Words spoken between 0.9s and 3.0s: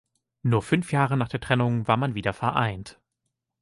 Jahre nach der Trennung war man wieder vereint.